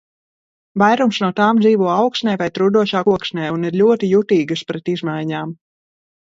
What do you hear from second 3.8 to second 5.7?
ļoti jutīgas pret izmaiņām.